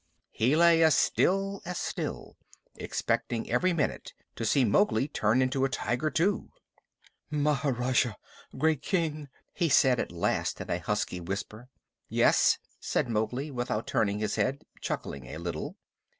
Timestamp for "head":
14.37-14.63